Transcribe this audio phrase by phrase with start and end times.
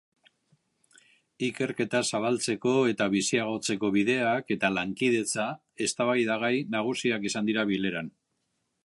[1.47, 5.47] Ikerketa zabaltzeko eta biziagotzeko bideak eta lankidetza
[5.89, 8.11] eztabaidagai nagusiak izan dira bileran.